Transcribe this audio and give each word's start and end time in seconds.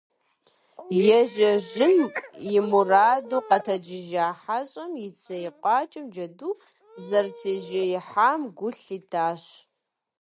Ежьэжын 1.17 1.97
и 2.55 2.59
мураду 2.69 3.39
къэтэджыжа 3.47 4.25
хьэщӏэм 4.41 4.91
и 5.05 5.07
цей 5.21 5.45
къуакӀэм 5.61 6.05
джэду 6.13 6.51
зэрытежеихьам 7.07 8.41
гу 8.57 8.69
лъитащ. 8.81 9.41